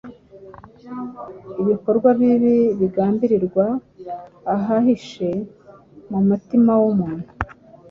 [1.61, 3.65] ibikorwa bibi bigambirirwa
[4.55, 5.29] ahahishe
[6.09, 7.27] mu mutima w’umuntu